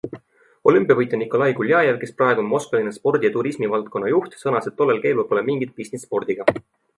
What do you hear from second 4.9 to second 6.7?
keelul pole mingit pistmist spordiga.